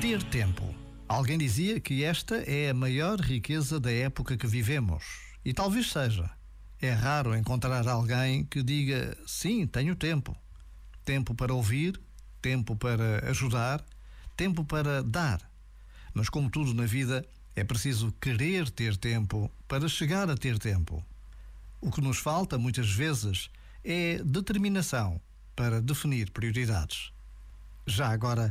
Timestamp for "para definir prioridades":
25.54-27.12